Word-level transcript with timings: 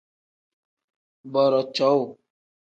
Booroo 1.31 1.63
cowuu. 1.75 2.07